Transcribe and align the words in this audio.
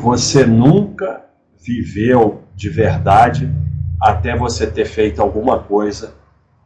você 0.00 0.46
nunca 0.46 1.26
viveu 1.62 2.42
de 2.56 2.70
verdade 2.70 3.52
até 4.00 4.34
você 4.34 4.66
ter 4.66 4.86
feito 4.86 5.20
alguma 5.20 5.58
coisa 5.58 6.14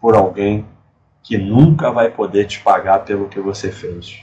por 0.00 0.14
alguém 0.14 0.64
que 1.20 1.36
nunca 1.36 1.90
vai 1.90 2.10
poder 2.10 2.46
te 2.46 2.60
pagar 2.60 3.00
pelo 3.00 3.28
que 3.28 3.40
você 3.40 3.72
fez. 3.72 4.20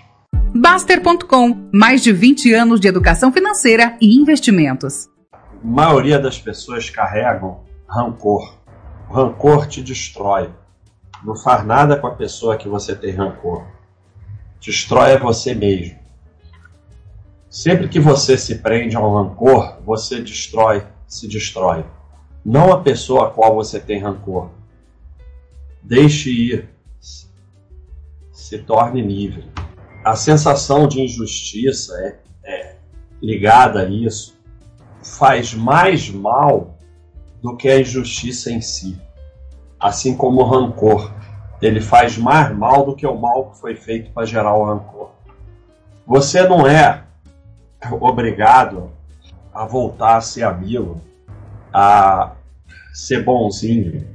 Baster.com 0.55 1.69
mais 1.73 2.01
de 2.01 2.13
20 2.13 2.53
anos 2.53 2.79
de 2.79 2.87
educação 2.87 3.33
financeira 3.33 3.97
e 3.99 4.15
investimentos. 4.17 5.09
A 5.33 5.37
maioria 5.61 6.17
das 6.17 6.39
pessoas 6.39 6.89
carregam 6.89 7.65
rancor. 7.85 8.55
O 9.09 9.13
rancor 9.13 9.67
te 9.67 9.81
destrói. 9.81 10.49
Não 11.21 11.35
faz 11.35 11.65
nada 11.65 11.97
com 11.97 12.07
a 12.07 12.15
pessoa 12.15 12.55
que 12.55 12.69
você 12.69 12.95
tem 12.95 13.11
rancor. 13.11 13.65
Destrói 14.61 15.17
você 15.17 15.53
mesmo. 15.53 16.00
Sempre 17.51 17.89
que 17.89 17.99
você 17.99 18.37
se 18.37 18.59
prende 18.59 18.95
a 18.95 19.01
um 19.01 19.13
rancor, 19.13 19.77
você 19.83 20.21
destrói, 20.21 20.87
se 21.05 21.27
destrói. 21.27 21.83
Não 22.45 22.71
a 22.71 22.79
pessoa 22.79 23.27
a 23.27 23.29
qual 23.29 23.53
você 23.53 23.77
tem 23.77 23.99
rancor. 23.99 24.51
Deixe 25.83 26.31
ir. 26.31 26.69
Se 28.31 28.57
torne 28.59 29.01
livre. 29.01 29.51
A 30.01 30.15
sensação 30.15 30.87
de 30.87 31.01
injustiça 31.01 31.93
é, 31.99 32.19
é 32.49 32.75
ligada 33.21 33.81
a 33.81 33.85
isso 33.85 34.39
faz 35.03 35.53
mais 35.53 36.09
mal 36.09 36.77
do 37.41 37.57
que 37.57 37.67
a 37.67 37.81
injustiça 37.81 38.49
em 38.49 38.61
si. 38.61 38.97
Assim 39.77 40.15
como 40.15 40.39
o 40.39 40.45
rancor, 40.45 41.13
ele 41.61 41.81
faz 41.81 42.17
mais 42.17 42.55
mal 42.57 42.85
do 42.85 42.95
que 42.95 43.05
o 43.05 43.19
mal 43.19 43.51
que 43.51 43.59
foi 43.59 43.75
feito 43.75 44.09
para 44.11 44.25
gerar 44.25 44.55
o 44.55 44.63
rancor. 44.63 45.11
Você 46.07 46.47
não 46.47 46.65
é 46.65 47.10
obrigado 47.89 48.91
a 49.53 49.65
voltar 49.65 50.17
a 50.17 50.21
ser 50.21 50.43
amigo, 50.43 51.01
a 51.73 52.33
ser 52.93 53.23
bonzinho. 53.23 54.07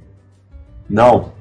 Não. 0.88 1.32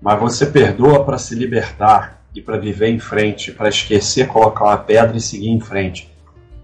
Mas 0.00 0.18
você 0.18 0.46
perdoa 0.46 1.04
para 1.04 1.18
se 1.18 1.34
libertar 1.34 2.22
e 2.34 2.40
para 2.40 2.58
viver 2.58 2.88
em 2.88 2.98
frente, 2.98 3.52
para 3.52 3.68
esquecer, 3.68 4.28
colocar 4.28 4.64
uma 4.64 4.78
pedra 4.78 5.16
e 5.16 5.20
seguir 5.20 5.50
em 5.50 5.60
frente. 5.60 6.10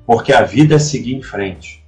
Porque 0.06 0.32
a 0.32 0.42
vida 0.42 0.76
é 0.76 0.78
seguir 0.78 1.14
em 1.14 1.22
frente. 1.22 1.84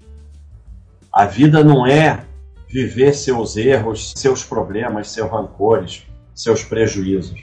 A 1.13 1.25
vida 1.25 1.63
não 1.63 1.87
é 1.87 2.25
viver 2.69 3.15
seus 3.15 3.57
erros, 3.57 4.13
seus 4.17 4.45
problemas, 4.45 5.11
seus 5.11 5.31
rancores, 5.31 6.05
seus 6.35 6.63
prejuízos. 6.63 7.41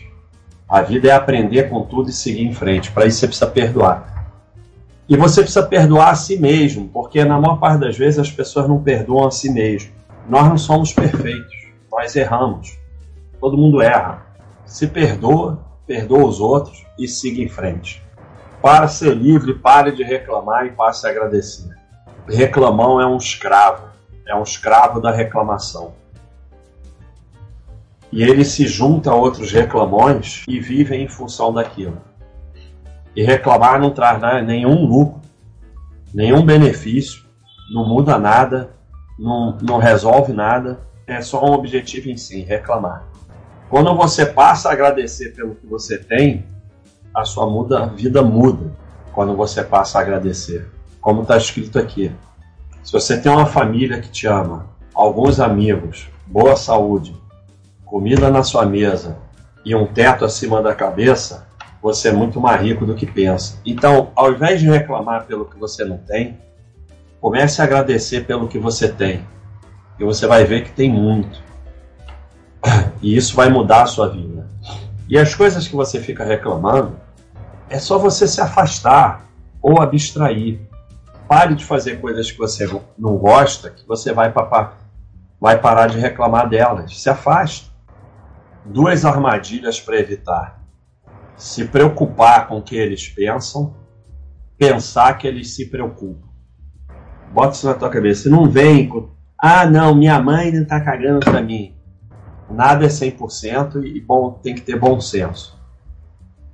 A 0.67 0.81
vida 0.81 1.09
é 1.09 1.11
aprender 1.11 1.69
com 1.69 1.83
tudo 1.83 2.09
e 2.09 2.13
seguir 2.13 2.43
em 2.43 2.53
frente. 2.53 2.91
Para 2.91 3.05
isso 3.05 3.19
você 3.19 3.27
precisa 3.27 3.47
perdoar. 3.47 4.14
E 5.07 5.15
você 5.15 5.41
precisa 5.41 5.63
perdoar 5.63 6.09
a 6.09 6.15
si 6.15 6.37
mesmo, 6.39 6.89
porque 6.89 7.23
na 7.23 7.39
maior 7.39 7.57
parte 7.57 7.79
das 7.79 7.97
vezes 7.97 8.19
as 8.19 8.31
pessoas 8.31 8.67
não 8.67 8.81
perdoam 8.81 9.27
a 9.27 9.31
si 9.31 9.51
mesmo. 9.51 9.91
Nós 10.27 10.47
não 10.47 10.57
somos 10.57 10.91
perfeitos, 10.91 11.55
nós 11.91 12.15
erramos. 12.15 12.77
Todo 13.39 13.57
mundo 13.57 13.81
erra. 13.81 14.25
Se 14.65 14.87
perdoa, 14.87 15.59
perdoa 15.85 16.25
os 16.25 16.39
outros 16.39 16.85
e 16.97 17.07
siga 17.07 17.41
em 17.41 17.47
frente. 17.47 18.03
Para 18.61 18.87
ser 18.87 19.15
livre, 19.15 19.53
pare 19.53 19.91
de 19.91 20.03
reclamar 20.03 20.65
e 20.65 20.71
passe 20.71 21.05
a 21.05 21.11
agradecer. 21.11 21.69
Reclamão 22.27 22.99
é 22.99 23.05
um 23.05 23.17
escravo 23.17 23.95
é 24.25 24.35
um 24.35 24.43
escravo 24.43 24.99
da 24.99 25.11
reclamação. 25.11 25.93
E 28.11 28.23
ele 28.23 28.43
se 28.43 28.65
junta 28.67 29.11
a 29.11 29.15
outros 29.15 29.51
reclamões 29.51 30.43
e 30.47 30.59
vivem 30.59 31.03
em 31.03 31.07
função 31.07 31.53
daquilo. 31.53 32.01
E 33.15 33.23
reclamar 33.23 33.79
não 33.79 33.91
traz 33.91 34.21
nenhum 34.45 34.85
lucro, 34.85 35.21
nenhum 36.13 36.45
benefício, 36.45 37.23
não 37.73 37.87
muda 37.87 38.17
nada, 38.17 38.71
não, 39.17 39.57
não 39.61 39.77
resolve 39.77 40.33
nada, 40.33 40.79
é 41.07 41.21
só 41.21 41.43
um 41.43 41.53
objetivo 41.53 42.09
em 42.09 42.17
si, 42.17 42.41
reclamar. 42.41 43.03
Quando 43.69 43.95
você 43.95 44.25
passa 44.25 44.69
a 44.69 44.73
agradecer 44.73 45.33
pelo 45.35 45.55
que 45.55 45.65
você 45.65 45.97
tem, 45.97 46.45
a 47.13 47.23
sua 47.23 47.49
muda, 47.49 47.87
vida 47.87 48.21
muda 48.21 48.71
quando 49.13 49.35
você 49.35 49.63
passa 49.63 49.97
a 49.97 50.01
agradecer. 50.01 50.69
Como 50.99 51.21
está 51.21 51.37
escrito 51.37 51.79
aqui. 51.79 52.11
Se 52.83 52.91
você 52.91 53.17
tem 53.19 53.31
uma 53.31 53.45
família 53.45 54.01
que 54.01 54.09
te 54.09 54.27
ama, 54.27 54.67
alguns 54.93 55.39
amigos, 55.39 56.09
boa 56.27 56.55
saúde, 56.55 57.15
comida 57.85 58.29
na 58.29 58.43
sua 58.43 58.65
mesa 58.65 59.17
e 59.63 59.73
um 59.73 59.87
teto 59.87 60.25
acima 60.25 60.61
da 60.61 60.75
cabeça, 60.75 61.47
você 61.81 62.09
é 62.09 62.11
muito 62.11 62.39
mais 62.39 62.61
rico 62.61 62.85
do 62.85 62.95
que 62.95 63.05
pensa. 63.05 63.59
Então, 63.65 64.11
ao 64.15 64.31
invés 64.31 64.59
de 64.59 64.69
reclamar 64.69 65.25
pelo 65.25 65.45
que 65.45 65.57
você 65.57 65.85
não 65.85 65.97
tem, 65.97 66.39
comece 67.21 67.61
a 67.61 67.65
agradecer 67.65 68.25
pelo 68.25 68.47
que 68.47 68.57
você 68.57 68.87
tem. 68.87 69.25
E 69.99 70.03
você 70.03 70.27
vai 70.27 70.43
ver 70.43 70.63
que 70.63 70.71
tem 70.71 70.91
muito. 70.91 71.43
E 73.01 73.15
isso 73.15 73.35
vai 73.35 73.49
mudar 73.49 73.83
a 73.83 73.87
sua 73.87 74.09
vida. 74.09 74.47
E 75.07 75.17
as 75.17 75.35
coisas 75.35 75.67
que 75.67 75.75
você 75.75 75.99
fica 75.99 76.23
reclamando, 76.23 76.99
é 77.69 77.79
só 77.79 77.97
você 77.97 78.27
se 78.27 78.41
afastar 78.41 79.25
ou 79.61 79.81
abstrair. 79.81 80.59
Pare 81.27 81.55
de 81.55 81.65
fazer 81.65 81.99
coisas 81.99 82.29
que 82.31 82.37
você 82.37 82.67
não 82.97 83.17
gosta, 83.17 83.71
que 83.71 83.87
você 83.87 84.13
vai, 84.13 84.31
papar, 84.31 84.77
vai 85.39 85.59
parar 85.59 85.87
de 85.87 85.97
reclamar 85.97 86.47
delas. 86.47 86.99
Se 86.99 87.09
afaste. 87.09 87.73
Duas 88.63 89.05
armadilhas 89.05 89.79
para 89.79 89.99
evitar: 89.99 90.59
se 91.37 91.65
preocupar 91.65 92.47
com 92.47 92.57
o 92.57 92.61
que 92.61 92.75
eles 92.75 93.07
pensam, 93.09 93.75
pensar 94.57 95.17
que 95.17 95.27
eles 95.27 95.51
se 95.51 95.65
preocupam. 95.65 96.27
Bota 97.33 97.55
isso 97.55 97.67
na 97.67 97.73
tua 97.73 97.89
cabeça. 97.89 98.29
Não 98.29 98.49
vem 98.49 98.87
com, 98.87 99.09
ah, 99.37 99.65
não, 99.65 99.93
minha 99.93 100.21
mãe 100.21 100.51
não 100.51 100.63
está 100.63 100.79
cagando 100.79 101.19
para 101.19 101.41
mim. 101.41 101.73
Nada 102.49 102.85
é 102.85 102.87
100% 102.87 103.83
e 103.83 103.99
bom, 103.99 104.31
tem 104.31 104.55
que 104.55 104.61
ter 104.61 104.79
bom 104.79 105.01
senso. 105.01 105.59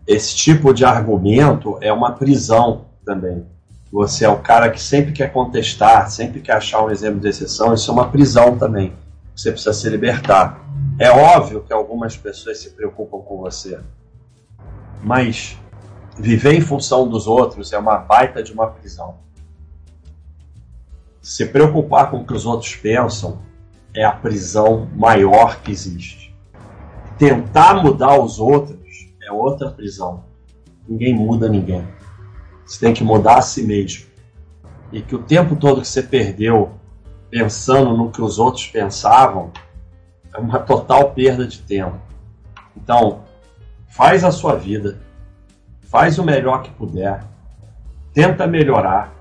Esse 0.08 0.36
tipo 0.36 0.74
de 0.74 0.84
argumento 0.84 1.78
é 1.82 1.94
uma 1.94 2.14
prisão 2.14 2.86
também 3.06 3.46
você 3.92 4.24
é 4.24 4.30
o 4.30 4.40
cara 4.40 4.70
que 4.70 4.82
sempre 4.82 5.12
quer 5.12 5.34
contestar, 5.34 6.10
sempre 6.10 6.40
quer 6.40 6.54
achar 6.54 6.82
um 6.82 6.90
exemplo 6.90 7.20
de 7.20 7.28
exceção, 7.28 7.74
isso 7.74 7.92
é 7.92 7.94
uma 7.94 8.10
prisão 8.10 8.58
também. 8.58 8.94
Você 9.36 9.52
precisa 9.52 9.74
se 9.74 9.90
libertar. 9.90 10.66
É 10.98 11.12
óbvio 11.12 11.62
que 11.62 11.74
algumas 11.74 12.16
pessoas 12.16 12.60
se 12.60 12.70
preocupam 12.70 13.20
com 13.20 13.38
você, 13.38 13.80
mas 15.04 15.58
viver 16.18 16.54
em 16.54 16.62
função 16.62 17.08
dos 17.08 17.28
outros 17.28 17.74
é 17.74 17.78
uma 17.78 17.98
baita 17.98 18.44
de 18.44 18.52
uma 18.52 18.68
prisão. 18.68 19.16
Se 21.22 21.46
preocupar 21.46 22.10
com 22.10 22.18
o 22.18 22.26
que 22.26 22.34
os 22.34 22.46
outros 22.46 22.76
pensam 22.76 23.40
é 23.94 24.04
a 24.04 24.12
prisão 24.12 24.90
maior 24.96 25.62
que 25.62 25.72
existe. 25.72 26.36
Tentar 27.18 27.76
mudar 27.84 28.20
os 28.20 28.40
outros 28.40 29.10
é 29.22 29.32
outra 29.32 29.70
prisão. 29.70 30.24
Ninguém 30.88 31.14
muda 31.14 31.48
ninguém. 31.48 31.88
Você 32.66 32.80
tem 32.80 32.94
que 32.94 33.04
mudar 33.04 33.38
a 33.38 33.42
si 33.42 33.64
mesmo. 33.64 34.10
E 34.92 35.02
que 35.02 35.16
o 35.16 35.24
tempo 35.24 35.56
todo 35.56 35.82
que 35.82 35.88
você 35.88 36.02
perdeu 36.02 36.72
pensando 37.30 37.96
no 37.96 38.12
que 38.12 38.22
os 38.22 38.40
outros 38.40 38.68
pensavam 38.68 39.52
é 40.34 40.38
uma 40.38 40.60
total 40.60 41.12
perda 41.12 41.46
de 41.46 41.60
tempo. 41.60 42.00
Então, 42.76 43.24
faz 43.92 44.24
a 44.24 44.32
sua 44.32 44.56
vida, 44.56 45.00
faz 45.82 46.18
o 46.18 46.24
melhor 46.24 46.64
que 46.64 46.72
puder, 46.72 47.24
tenta 48.14 48.48
melhorar 48.48 49.14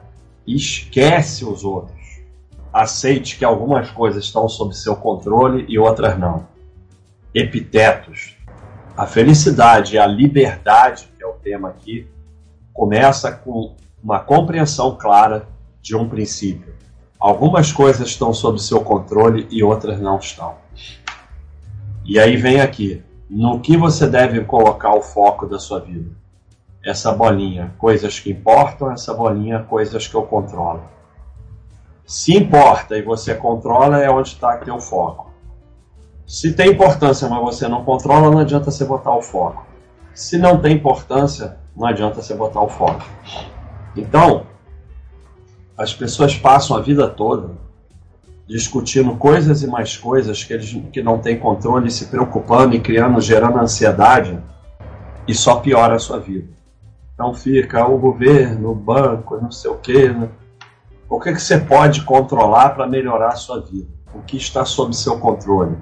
e 0.47 0.55
esquece 0.55 1.45
os 1.45 1.65
outros. 1.65 1.99
Aceite 2.73 3.37
que 3.37 3.45
algumas 3.45 3.91
coisas 3.91 4.25
estão 4.25 4.49
sob 4.49 4.75
seu 4.75 4.95
controle 4.95 5.67
e 5.69 5.77
outras 5.77 6.17
não. 6.17 6.47
Epitetos. 7.35 8.37
A 8.97 9.07
felicidade 9.07 9.97
e 9.97 9.99
a 9.99 10.07
liberdade, 10.07 11.09
que 11.17 11.25
é 11.25 11.27
o 11.27 11.33
tema 11.33 11.71
aqui, 11.71 12.07
começa 12.73 13.33
com 13.33 13.75
uma 14.03 14.21
compreensão 14.21 14.97
clara 14.97 15.49
de 15.83 15.97
um 15.97 16.09
princípio. 16.09 16.75
Algumas 17.19 17.73
coisas 17.73 18.07
estão 18.07 18.33
sob 18.33 18.61
seu 18.63 18.83
controle 18.83 19.49
e 19.51 19.65
outras 19.65 20.01
não 20.01 20.19
estão. 20.19 20.55
E 22.05 22.19
aí 22.19 22.37
vem 22.37 22.61
aqui, 22.61 23.03
no 23.31 23.61
que 23.61 23.77
você 23.77 24.09
deve 24.09 24.45
colocar 24.45 24.93
o 24.93 25.01
foco 25.01 25.47
da 25.47 25.57
sua 25.57 25.79
vida? 25.79 26.11
Essa 26.85 27.13
bolinha, 27.13 27.73
coisas 27.79 28.19
que 28.19 28.33
importam, 28.33 28.91
essa 28.91 29.15
bolinha, 29.15 29.63
coisas 29.63 30.09
que 30.09 30.17
eu 30.17 30.25
controlo. 30.25 30.83
Se 32.05 32.37
importa 32.37 32.99
e 32.99 33.03
você 33.03 33.37
controla, 33.37 34.03
é 34.03 34.11
onde 34.11 34.31
está 34.31 34.57
teu 34.57 34.81
foco. 34.81 35.31
Se 36.27 36.53
tem 36.55 36.73
importância, 36.73 37.29
mas 37.29 37.41
você 37.41 37.69
não 37.69 37.85
controla, 37.85 38.33
não 38.33 38.39
adianta 38.41 38.69
você 38.69 38.85
botar 38.85 39.15
o 39.15 39.23
foco. 39.23 39.65
Se 40.13 40.37
não 40.37 40.61
tem 40.61 40.75
importância, 40.75 41.57
não 41.77 41.87
adianta 41.87 42.21
você 42.21 42.35
botar 42.35 42.63
o 42.63 42.69
foco. 42.69 43.05
Então, 43.97 44.45
as 45.79 45.95
pessoas 45.95 46.37
passam 46.37 46.77
a 46.77 46.81
vida 46.81 47.09
toda 47.09 47.70
discutindo 48.51 49.15
coisas 49.15 49.63
e 49.63 49.67
mais 49.69 49.97
coisas 49.97 50.43
que 50.43 50.53
eles 50.53 50.77
que 50.93 51.01
não 51.01 51.19
têm 51.19 51.39
controle, 51.39 51.89
se 51.89 52.07
preocupando 52.07 52.75
e 52.75 52.81
criando, 52.81 53.21
gerando 53.21 53.59
ansiedade, 53.59 54.37
e 55.27 55.33
só 55.33 55.57
piora 55.61 55.95
a 55.95 55.99
sua 56.01 56.19
vida. 56.19 56.49
Então 57.15 57.33
fica 57.33 57.87
o 57.87 57.97
governo, 57.97 58.73
o 58.73 58.75
banco, 58.75 59.41
não 59.41 59.53
sei 59.53 59.71
o 59.71 59.77
quê. 59.77 60.09
Né? 60.09 60.29
O 61.09 61.21
que, 61.21 61.33
que 61.33 61.41
você 61.41 61.59
pode 61.59 62.03
controlar 62.03 62.71
para 62.71 62.89
melhorar 62.89 63.29
a 63.29 63.37
sua 63.37 63.61
vida? 63.61 63.89
O 64.13 64.21
que 64.21 64.37
está 64.37 64.65
sob 64.65 64.97
seu 64.97 65.21
controle? 65.21 65.77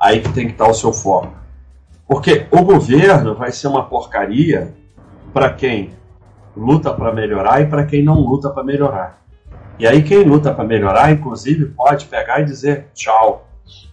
Aí 0.00 0.20
que 0.20 0.32
tem 0.32 0.46
que 0.46 0.52
estar 0.52 0.66
o 0.66 0.74
seu 0.74 0.94
foco. 0.94 1.36
Porque 2.06 2.46
o 2.50 2.62
governo 2.62 3.34
vai 3.34 3.52
ser 3.52 3.66
uma 3.66 3.84
porcaria 3.84 4.74
para 5.34 5.52
quem 5.52 5.90
luta 6.56 6.90
para 6.94 7.12
melhorar 7.12 7.60
e 7.60 7.66
para 7.66 7.84
quem 7.84 8.02
não 8.02 8.18
luta 8.18 8.48
para 8.48 8.64
melhorar. 8.64 9.22
E 9.78 9.86
aí 9.86 10.02
quem 10.02 10.24
luta 10.24 10.52
para 10.52 10.64
melhorar, 10.64 11.12
inclusive, 11.12 11.66
pode 11.66 12.06
pegar 12.06 12.40
e 12.40 12.44
dizer 12.44 12.88
tchau. 12.94 13.46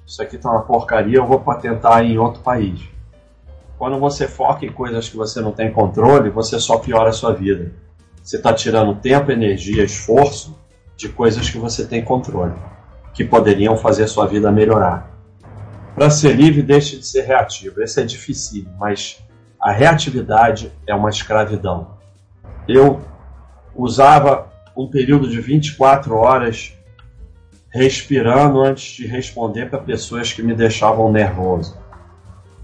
Isso 0.05 0.21
aqui 0.21 0.37
tá 0.37 0.49
uma 0.49 0.61
porcaria, 0.61 1.17
eu 1.17 1.25
vou 1.25 1.39
patentar 1.39 2.03
em 2.03 2.17
outro 2.17 2.41
país. 2.41 2.81
Quando 3.77 3.99
você 3.99 4.27
foca 4.27 4.65
em 4.65 4.71
coisas 4.71 5.09
que 5.09 5.17
você 5.17 5.41
não 5.41 5.51
tem 5.51 5.71
controle, 5.71 6.29
você 6.29 6.59
só 6.59 6.77
piora 6.77 7.09
a 7.09 7.13
sua 7.13 7.33
vida. 7.33 7.71
Você 8.23 8.37
está 8.37 8.53
tirando 8.53 8.95
tempo, 8.95 9.31
energia, 9.31 9.83
esforço 9.83 10.57
de 10.95 11.09
coisas 11.09 11.49
que 11.49 11.57
você 11.57 11.85
tem 11.85 12.03
controle, 12.03 12.53
que 13.13 13.23
poderiam 13.23 13.77
fazer 13.77 14.07
sua 14.07 14.25
vida 14.25 14.51
melhorar. 14.51 15.11
Para 15.93 16.09
ser 16.09 16.35
livre, 16.35 16.61
deixe 16.61 16.97
de 16.97 17.05
ser 17.05 17.21
reativo. 17.23 17.81
Esse 17.81 18.01
é 18.01 18.03
difícil, 18.03 18.65
mas 18.79 19.23
a 19.61 19.71
reatividade 19.71 20.71
é 20.87 20.95
uma 20.95 21.09
escravidão. 21.09 21.95
Eu 22.67 23.01
usava 23.75 24.54
um 24.75 24.87
período 24.87 25.29
de 25.29 25.39
24 25.39 26.15
horas 26.15 26.73
respirando 27.69 28.61
antes 28.61 28.95
de 28.95 29.05
responder 29.05 29.69
para 29.69 29.79
pessoas 29.79 30.31
que 30.31 30.41
me 30.41 30.53
deixavam 30.53 31.11
nervoso. 31.11 31.77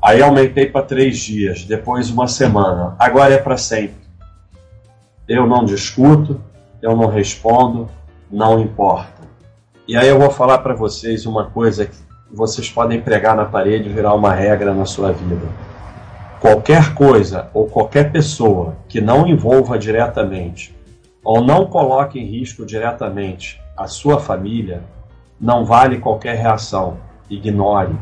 Aí 0.02 0.22
aumentei 0.22 0.66
para 0.66 0.86
três 0.86 1.18
dias, 1.19 1.63
depois 1.63 2.10
uma 2.10 2.28
semana. 2.28 2.96
Agora 2.98 3.34
é 3.34 3.38
para 3.38 3.58
sempre. 3.58 4.02
Eu 5.28 5.46
não 5.46 5.63
discuto, 5.63 6.42
eu 6.81 6.96
não 6.96 7.08
respondo, 7.08 7.90
não 8.31 8.60
importa. 8.60 9.22
E 9.88 9.96
aí 9.96 10.07
eu 10.07 10.18
vou 10.18 10.31
falar 10.31 10.60
para 10.60 10.74
vocês 10.74 11.25
uma 11.25 11.46
coisa 11.46 11.86
que 11.86 11.96
vocês 12.31 12.69
podem 12.69 13.02
pregar 13.02 13.36
na 13.36 13.46
parede 13.46 13.90
e 13.90 13.94
virar 13.94 14.14
uma 14.14 14.34
regra 14.34 14.74
na 14.74 14.86
sua 14.86 15.12
vida. 15.12 15.48
Qualquer 16.40 16.94
coisa 16.96 17.50
ou 17.54 17.68
qualquer 17.68 18.12
pessoa 18.12 18.78
que 18.88 19.00
não 19.00 19.28
envolva 19.28 19.78
diretamente 19.78 20.74
ou 21.23 21.41
não 21.41 21.65
coloque 21.65 22.19
em 22.19 22.25
risco 22.25 22.65
diretamente 22.65 23.62
a 23.77 23.88
sua 23.88 24.19
família, 24.19 24.83
não 25.39 25.65
vale 25.65 26.00
qualquer 26.00 26.35
reação. 26.35 26.97
Ignore. 27.29 27.95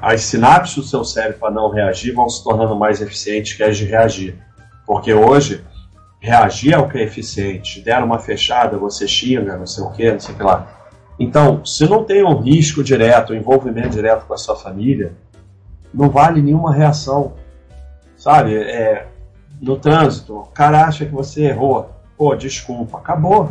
As 0.00 0.22
sinapses 0.22 0.76
do 0.76 0.82
seu 0.82 1.04
cérebro 1.04 1.38
para 1.38 1.50
não 1.50 1.70
reagir 1.70 2.14
vão 2.14 2.28
se 2.28 2.42
tornando 2.42 2.74
mais 2.74 3.02
eficientes 3.02 3.52
que 3.52 3.62
as 3.62 3.76
de 3.76 3.84
reagir. 3.84 4.38
Porque 4.86 5.12
hoje, 5.12 5.62
reagir 6.18 6.72
é 6.72 6.78
o 6.78 6.88
que 6.88 6.98
é 6.98 7.02
eficiente. 7.02 7.82
Deram 7.82 8.06
uma 8.06 8.18
fechada, 8.18 8.78
você 8.78 9.06
xinga, 9.06 9.58
não 9.58 9.66
sei 9.66 9.84
o 9.84 9.90
que, 9.90 10.10
não 10.10 10.18
sei 10.18 10.34
o 10.34 10.38
que 10.38 10.42
lá. 10.42 10.80
Então, 11.18 11.62
se 11.66 11.86
não 11.86 12.02
tem 12.02 12.24
um 12.24 12.40
risco 12.40 12.82
direto, 12.82 13.34
um 13.34 13.36
envolvimento 13.36 13.90
direto 13.90 14.24
com 14.24 14.32
a 14.32 14.38
sua 14.38 14.56
família, 14.56 15.12
não 15.92 16.08
vale 16.08 16.40
nenhuma 16.40 16.72
reação. 16.72 17.34
Sabe? 18.16 18.56
É, 18.56 19.06
no 19.60 19.76
trânsito, 19.76 20.38
o 20.38 20.46
cara 20.46 20.84
acha 20.84 21.04
que 21.04 21.12
você 21.12 21.46
errou. 21.46 21.90
Pô, 22.16 22.34
desculpa, 22.34 22.98
acabou. 22.98 23.50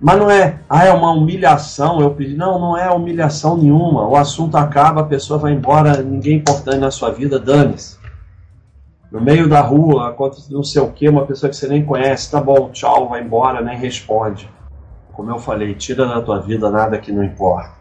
Mas 0.00 0.18
não 0.18 0.30
é, 0.30 0.60
ah, 0.68 0.84
é 0.86 0.92
uma 0.92 1.12
humilhação, 1.12 2.00
eu 2.00 2.14
pedi. 2.14 2.34
Não, 2.34 2.58
não 2.58 2.76
é 2.76 2.90
humilhação 2.90 3.56
nenhuma. 3.56 4.08
O 4.08 4.16
assunto 4.16 4.56
acaba, 4.56 5.02
a 5.02 5.04
pessoa 5.04 5.38
vai 5.38 5.52
embora, 5.52 6.02
ninguém 6.02 6.38
importante 6.38 6.78
na 6.78 6.90
sua 6.90 7.10
vida, 7.10 7.38
dane-se. 7.38 7.98
No 9.12 9.20
meio 9.20 9.48
da 9.48 9.60
rua, 9.60 10.08
acontece 10.08 10.52
não 10.52 10.62
sei 10.62 10.80
o 10.80 10.90
que, 10.90 11.08
uma 11.08 11.26
pessoa 11.26 11.50
que 11.50 11.56
você 11.56 11.68
nem 11.68 11.84
conhece, 11.84 12.30
tá 12.30 12.40
bom, 12.40 12.70
tchau, 12.70 13.08
vai 13.08 13.20
embora, 13.20 13.60
nem 13.60 13.76
responde. 13.76 14.48
Como 15.12 15.30
eu 15.30 15.38
falei, 15.38 15.74
tira 15.74 16.06
da 16.06 16.22
tua 16.22 16.40
vida 16.40 16.70
nada 16.70 16.96
que 16.96 17.12
não 17.12 17.22
importa. 17.22 17.72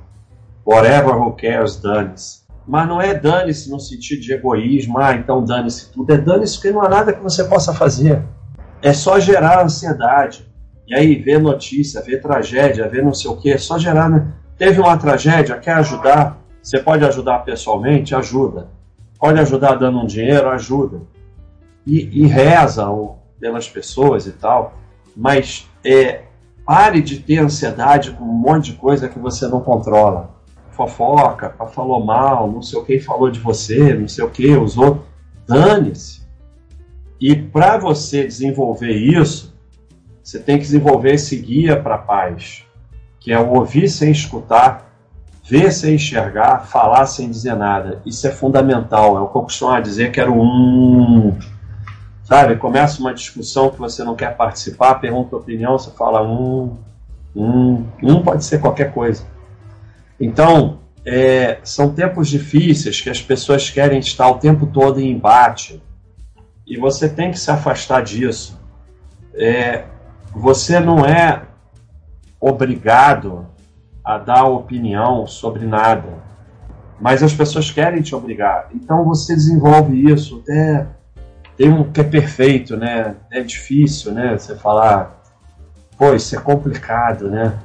Whatever 0.66 1.16
who 1.16 1.32
cares, 1.34 1.78
dane-se. 1.78 2.39
Mas 2.70 2.88
não 2.88 3.02
é 3.02 3.16
dane-se 3.16 3.68
no 3.72 3.80
sentido 3.80 4.22
de 4.22 4.32
egoísmo, 4.32 5.00
ah, 5.00 5.16
então 5.16 5.44
dane-se 5.44 5.92
tudo. 5.92 6.14
É 6.14 6.18
dane-se 6.18 6.54
porque 6.54 6.72
não 6.72 6.84
há 6.84 6.88
nada 6.88 7.12
que 7.12 7.24
você 7.24 7.44
possa 7.46 7.74
fazer. 7.74 8.22
É 8.80 8.94
só 8.94 9.20
gerar 9.20 9.64
ansiedade. 9.64 10.48
E 10.88 10.94
aí, 10.94 11.16
ver 11.16 11.40
notícia, 11.40 12.00
ver 12.00 12.22
tragédia, 12.22 12.88
ver 12.88 13.04
não 13.04 13.12
sei 13.12 13.32
o 13.32 13.38
que, 13.38 13.50
é 13.50 13.58
só 13.58 13.80
gerar. 13.80 14.08
Né? 14.08 14.32
Teve 14.56 14.80
uma 14.80 14.96
tragédia, 14.98 15.58
quer 15.58 15.74
ajudar? 15.78 16.38
Você 16.62 16.78
pode 16.78 17.04
ajudar 17.04 17.40
pessoalmente? 17.40 18.14
Ajuda. 18.14 18.68
Pode 19.20 19.40
ajudar 19.40 19.74
dando 19.74 19.98
um 19.98 20.06
dinheiro? 20.06 20.48
Ajuda. 20.50 21.02
E, 21.88 22.22
e 22.22 22.28
reza 22.28 22.88
ou, 22.88 23.18
pelas 23.40 23.68
pessoas 23.68 24.28
e 24.28 24.32
tal. 24.34 24.76
Mas 25.18 25.68
é, 25.84 26.22
pare 26.64 27.02
de 27.02 27.18
ter 27.18 27.40
ansiedade 27.40 28.12
com 28.12 28.24
um 28.24 28.28
monte 28.28 28.74
de 28.74 28.78
coisa 28.78 29.10
que 29.10 29.18
você 29.18 29.48
não 29.48 29.60
controla 29.60 30.38
fofoca, 30.80 31.54
falou 31.74 32.06
mal, 32.06 32.50
não 32.50 32.62
sei 32.62 32.80
o 32.80 32.86
que 32.86 33.00
falou 33.00 33.30
de 33.30 33.40
você, 33.40 33.94
não 33.94 34.08
sei 34.08 34.24
o 34.24 34.30
que, 34.30 34.56
usou. 34.56 35.06
Dane-se. 35.46 36.22
E 37.20 37.36
para 37.36 37.78
você 37.78 38.26
desenvolver 38.26 38.94
isso, 38.94 39.54
você 40.24 40.40
tem 40.40 40.58
que 40.58 40.64
desenvolver 40.64 41.16
esse 41.16 41.36
guia 41.36 41.78
para 41.82 41.96
a 41.96 41.98
paz, 41.98 42.64
que 43.20 43.34
é 43.34 43.38
o 43.40 43.56
ouvir 43.56 43.90
sem 43.90 44.10
escutar, 44.12 44.90
ver 45.44 45.74
sem 45.74 45.96
enxergar, 45.96 46.60
falar 46.60 47.06
sem 47.08 47.30
dizer 47.30 47.56
nada. 47.56 48.02
Isso 48.06 48.26
é 48.26 48.32
fundamental. 48.32 49.18
É 49.18 49.20
o 49.20 49.28
que 49.28 49.36
eu 49.36 49.42
costumo 49.42 49.82
dizer 49.82 50.12
que 50.12 50.22
era 50.22 50.32
um. 50.32 51.38
Sabe, 52.24 52.56
começa 52.56 53.02
uma 53.02 53.14
discussão 53.14 53.70
que 53.70 53.80
você 53.80 54.04
não 54.04 54.16
quer 54.16 54.38
participar, 54.38 54.96
pergunta 54.96 55.36
opinião, 55.36 55.78
você 55.78 55.92
fala 55.92 56.22
um. 56.22 56.78
Um, 57.36 57.86
um 58.02 58.24
pode 58.24 58.46
ser 58.46 58.62
qualquer 58.62 58.94
coisa. 58.94 59.26
Então, 60.20 60.80
é, 61.06 61.60
são 61.64 61.94
tempos 61.94 62.28
difíceis 62.28 63.02
que 63.02 63.10
as 63.10 63.22
pessoas 63.22 63.70
querem 63.70 64.00
estar 64.00 64.30
o 64.30 64.38
tempo 64.38 64.68
todo 64.68 65.00
em 65.00 65.12
embate 65.12 65.82
e 66.68 66.78
você 66.78 67.10
tem 67.10 67.32
que 67.32 67.40
se 67.40 67.50
afastar 67.50 68.04
disso. 68.04 68.60
É, 69.34 69.86
você 70.34 70.80
não 70.80 71.06
é 71.06 71.44
obrigado 72.40 73.48
a 74.04 74.18
dar 74.18 74.46
opinião 74.46 75.26
sobre 75.26 75.66
nada, 75.66 76.10
mas 77.00 77.24
as 77.24 77.34
pessoas 77.34 77.72
querem 77.72 78.02
te 78.02 78.14
obrigar. 78.14 78.70
Então 78.74 79.04
você 79.06 79.34
desenvolve 79.34 80.12
isso. 80.12 80.44
Até 80.44 80.88
tem 81.58 81.70
um 81.70 81.92
que 81.92 82.02
é 82.02 82.04
perfeito, 82.04 82.78
né? 82.78 83.16
É 83.32 83.42
difícil, 83.42 84.12
né? 84.12 84.38
Você 84.38 84.56
falar, 84.56 85.22
pô, 85.98 86.14
isso 86.14 86.36
é 86.36 86.40
complicado, 86.40 87.30
né? 87.30 87.58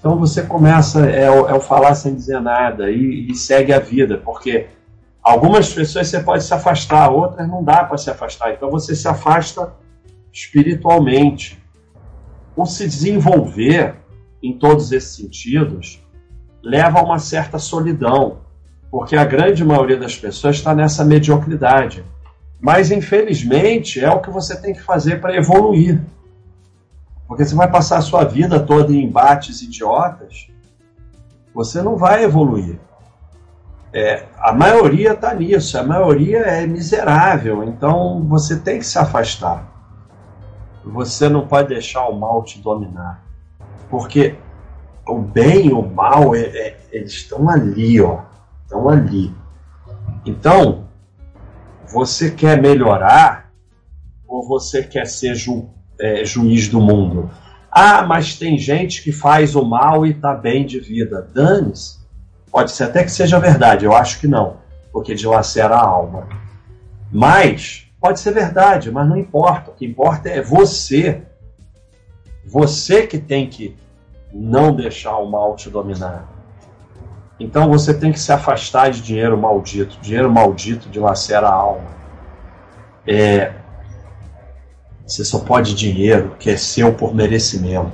Então 0.00 0.16
você 0.18 0.42
começa, 0.42 1.08
é 1.08 1.24
é 1.24 1.30
o 1.30 1.60
falar 1.60 1.94
sem 1.94 2.14
dizer 2.14 2.40
nada 2.40 2.90
e, 2.90 3.30
e, 3.30 3.34
segue 3.34 3.70
a 3.70 3.78
vida, 3.78 4.16
porque 4.16 4.66
algumas 5.22 5.72
pessoas 5.72 6.08
você 6.08 6.20
pode 6.20 6.42
se 6.42 6.54
afastar, 6.54 7.10
outras 7.10 7.46
não 7.46 7.62
dá 7.62 7.84
para 7.84 7.98
se 7.98 8.10
afastar. 8.10 8.54
Então 8.54 8.70
você 8.70 8.96
se 8.96 9.06
afasta 9.06 9.74
espiritualmente. 10.32 11.62
O 12.56 12.64
se 12.64 12.86
desenvolver 12.86 13.94
em 14.42 14.58
todos 14.58 14.90
esses 14.90 15.16
sentidos 15.16 16.02
leva 16.62 17.00
a 17.00 17.02
uma 17.02 17.18
certa 17.18 17.58
solidão, 17.58 18.38
porque 18.90 19.16
a 19.16 19.24
grande 19.24 19.62
maioria 19.62 19.98
das 19.98 20.16
pessoas 20.16 20.56
está 20.56 20.74
nessa 20.74 21.04
mediocridade. 21.04 22.02
Mas 22.58 22.90
infelizmente 22.90 24.02
é 24.02 24.10
o 24.10 24.20
que 24.20 24.30
você 24.30 24.58
tem 24.58 24.72
que 24.72 24.82
fazer 24.82 25.20
para 25.20 25.36
evoluir. 25.36 26.00
Porque 27.30 27.44
você 27.44 27.54
vai 27.54 27.70
passar 27.70 27.98
a 27.98 28.02
sua 28.02 28.24
vida 28.24 28.58
toda 28.58 28.92
em 28.92 29.04
embates 29.04 29.62
idiotas, 29.62 30.50
você 31.54 31.80
não 31.80 31.96
vai 31.96 32.24
evoluir. 32.24 32.80
É, 33.92 34.26
a 34.36 34.52
maioria 34.52 35.12
está 35.12 35.32
nisso, 35.32 35.78
a 35.78 35.84
maioria 35.84 36.38
é 36.38 36.66
miserável, 36.66 37.62
então 37.62 38.26
você 38.28 38.58
tem 38.58 38.80
que 38.80 38.84
se 38.84 38.98
afastar. 38.98 39.64
Você 40.84 41.28
não 41.28 41.46
pode 41.46 41.68
deixar 41.68 42.08
o 42.08 42.18
mal 42.18 42.42
te 42.42 42.60
dominar. 42.60 43.22
Porque 43.88 44.36
o 45.06 45.20
bem 45.20 45.68
e 45.68 45.72
o 45.72 45.88
mal, 45.88 46.34
é, 46.34 46.40
é, 46.40 46.80
eles 46.90 47.12
estão 47.12 47.48
ali, 47.48 48.00
ó. 48.00 48.22
Estão 48.64 48.88
ali. 48.88 49.32
Então, 50.26 50.88
você 51.86 52.32
quer 52.32 52.60
melhorar 52.60 53.52
ou 54.26 54.44
você 54.48 54.82
quer 54.82 55.06
ser 55.06 55.36
julgado? 55.36 55.79
É, 56.00 56.24
juiz 56.24 56.68
do 56.68 56.80
mundo. 56.80 57.30
Ah, 57.70 58.02
mas 58.02 58.36
tem 58.36 58.58
gente 58.58 59.02
que 59.02 59.12
faz 59.12 59.54
o 59.54 59.64
mal 59.64 60.04
e 60.04 60.10
está 60.10 60.34
bem 60.34 60.66
de 60.66 60.80
vida. 60.80 61.28
Dane-se. 61.32 62.00
Pode 62.50 62.72
ser 62.72 62.84
até 62.84 63.04
que 63.04 63.12
seja 63.12 63.38
verdade, 63.38 63.84
eu 63.84 63.94
acho 63.94 64.18
que 64.18 64.26
não, 64.26 64.56
porque 64.92 65.14
dilacera 65.14 65.76
a 65.76 65.86
alma. 65.86 66.26
Mas, 67.12 67.86
pode 68.00 68.18
ser 68.18 68.32
verdade, 68.32 68.90
mas 68.90 69.08
não 69.08 69.16
importa. 69.16 69.70
O 69.70 69.74
que 69.74 69.86
importa 69.86 70.28
é 70.28 70.42
você. 70.42 71.22
Você 72.44 73.06
que 73.06 73.18
tem 73.18 73.48
que 73.48 73.76
não 74.32 74.74
deixar 74.74 75.16
o 75.18 75.30
mal 75.30 75.54
te 75.54 75.70
dominar. 75.70 76.28
Então 77.38 77.68
você 77.68 77.94
tem 77.94 78.12
que 78.12 78.20
se 78.20 78.32
afastar 78.32 78.90
de 78.90 79.00
dinheiro 79.00 79.38
maldito. 79.38 79.98
Dinheiro 80.00 80.30
maldito 80.30 80.88
dilacera 80.88 81.48
a 81.48 81.54
alma. 81.54 81.88
É, 83.06 83.52
Você 85.10 85.24
só 85.24 85.40
pode 85.40 85.74
dinheiro 85.74 86.36
que 86.38 86.50
é 86.50 86.56
seu 86.56 86.94
por 86.94 87.12
merecimento. 87.12 87.90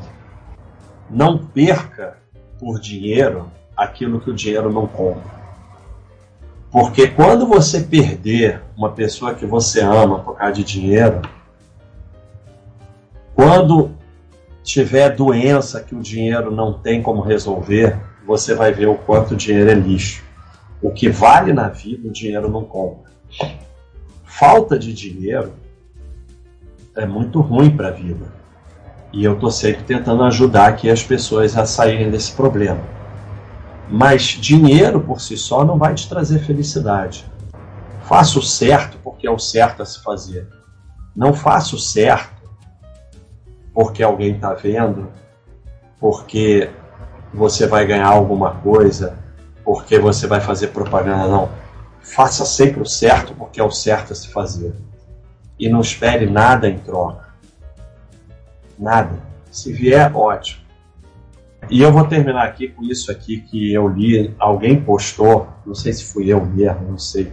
Não 1.08 1.38
perca 1.38 2.18
por 2.58 2.78
dinheiro 2.78 3.50
aquilo 3.74 4.20
que 4.20 4.28
o 4.28 4.34
dinheiro 4.34 4.70
não 4.70 4.86
compra. 4.86 5.34
Porque 6.70 7.08
quando 7.08 7.46
você 7.46 7.80
perder 7.80 8.60
uma 8.76 8.92
pessoa 8.92 9.32
que 9.32 9.46
você 9.46 9.80
ama 9.80 10.18
por 10.18 10.36
causa 10.36 10.52
de 10.52 10.62
dinheiro, 10.62 11.22
quando 13.34 13.92
tiver 14.62 15.16
doença 15.16 15.82
que 15.82 15.94
o 15.94 16.02
dinheiro 16.02 16.50
não 16.50 16.74
tem 16.74 17.00
como 17.00 17.22
resolver, 17.22 17.98
você 18.26 18.54
vai 18.54 18.72
ver 18.72 18.88
o 18.88 18.94
quanto 18.94 19.32
o 19.32 19.36
dinheiro 19.36 19.70
é 19.70 19.74
lixo. 19.74 20.22
O 20.82 20.90
que 20.90 21.08
vale 21.08 21.54
na 21.54 21.70
vida, 21.70 22.08
o 22.08 22.12
dinheiro 22.12 22.50
não 22.50 22.62
compra. 22.62 23.10
Falta 24.22 24.78
de 24.78 24.92
dinheiro 24.92 25.54
é 26.96 27.06
muito 27.06 27.40
ruim 27.40 27.76
para 27.76 27.88
a 27.88 27.92
vida. 27.92 28.32
E 29.12 29.24
eu 29.24 29.34
estou 29.34 29.50
sempre 29.50 29.84
tentando 29.84 30.24
ajudar 30.24 30.68
aqui 30.68 30.90
as 30.90 31.02
pessoas 31.02 31.56
a 31.56 31.64
saírem 31.64 32.10
desse 32.10 32.32
problema. 32.32 32.80
Mas 33.88 34.22
dinheiro 34.22 35.00
por 35.00 35.20
si 35.20 35.36
só 35.36 35.64
não 35.64 35.78
vai 35.78 35.94
te 35.94 36.08
trazer 36.08 36.40
felicidade. 36.40 37.24
Faça 38.02 38.38
o 38.38 38.42
certo 38.42 38.98
porque 39.04 39.26
é 39.26 39.30
o 39.30 39.38
certo 39.38 39.82
a 39.82 39.86
se 39.86 40.02
fazer. 40.02 40.48
Não 41.14 41.32
faça 41.32 41.76
o 41.76 41.78
certo 41.78 42.34
porque 43.72 44.02
alguém 44.02 44.34
está 44.34 44.54
vendo, 44.54 45.08
porque 46.00 46.70
você 47.32 47.66
vai 47.66 47.86
ganhar 47.86 48.08
alguma 48.08 48.52
coisa, 48.56 49.18
porque 49.64 49.98
você 49.98 50.26
vai 50.26 50.40
fazer 50.40 50.68
propaganda, 50.68 51.28
não. 51.28 51.50
Faça 52.00 52.44
sempre 52.46 52.80
o 52.80 52.86
certo 52.86 53.34
porque 53.34 53.60
é 53.60 53.64
o 53.64 53.70
certo 53.70 54.12
a 54.12 54.16
se 54.16 54.28
fazer. 54.28 54.74
E 55.58 55.68
não 55.68 55.80
espere 55.80 56.26
nada 56.26 56.68
em 56.68 56.78
troca. 56.78 57.26
Nada. 58.78 59.18
Se 59.50 59.72
vier, 59.72 60.14
ótimo. 60.14 60.66
E 61.68 61.82
eu 61.82 61.92
vou 61.92 62.06
terminar 62.06 62.44
aqui 62.44 62.68
com 62.68 62.84
isso 62.84 63.10
aqui 63.10 63.40
que 63.40 63.72
eu 63.72 63.88
li, 63.88 64.32
alguém 64.38 64.80
postou, 64.80 65.48
não 65.64 65.74
sei 65.74 65.92
se 65.92 66.04
fui 66.04 66.32
eu 66.32 66.44
mesmo, 66.44 66.90
não 66.90 66.98
sei. 66.98 67.32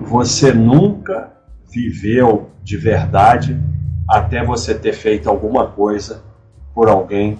Você 0.00 0.52
nunca 0.52 1.32
viveu 1.70 2.50
de 2.62 2.78
verdade 2.78 3.60
até 4.08 4.42
você 4.42 4.74
ter 4.74 4.94
feito 4.94 5.28
alguma 5.28 5.66
coisa 5.66 6.22
por 6.74 6.88
alguém 6.88 7.38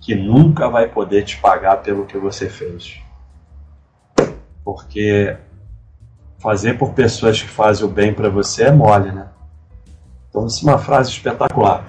que 0.00 0.14
nunca 0.14 0.68
vai 0.68 0.88
poder 0.88 1.24
te 1.24 1.38
pagar 1.38 1.78
pelo 1.78 2.04
que 2.04 2.18
você 2.18 2.48
fez. 2.48 3.00
Porque 4.62 5.34
fazer 6.44 6.76
por 6.76 6.92
pessoas 6.92 7.40
que 7.40 7.48
fazem 7.48 7.86
o 7.86 7.88
bem 7.88 8.12
para 8.12 8.28
você 8.28 8.64
é 8.64 8.70
mole, 8.70 9.10
né? 9.10 9.28
Então, 10.28 10.46
isso 10.46 10.68
é 10.68 10.72
uma 10.72 10.78
frase 10.78 11.08
espetacular. 11.08 11.86